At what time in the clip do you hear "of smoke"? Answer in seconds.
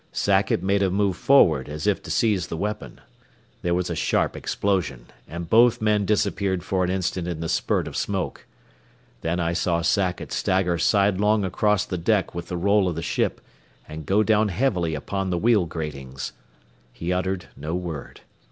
7.87-8.47